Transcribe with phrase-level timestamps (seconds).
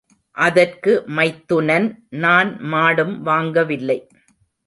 [0.37, 1.85] அதற்கு மைத்துனன்,
[2.23, 3.99] நான் மாடும் வாங்கவில்லை.